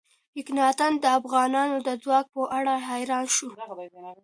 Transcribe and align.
مکناتن 0.35 0.91
د 1.03 1.05
افغانانو 1.19 1.77
د 1.87 1.89
ځواک 2.03 2.25
په 2.35 2.41
اړه 2.57 2.73
حیران 2.87 3.25
شو. 3.35 3.49